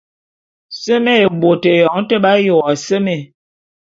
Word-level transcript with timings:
Seme 0.81 1.15
bot, 1.41 1.63
eyong 1.73 2.03
te 2.09 2.15
fe 2.17 2.21
b’aye 2.23 2.51
wo 2.57 2.67
seme. 2.85 3.15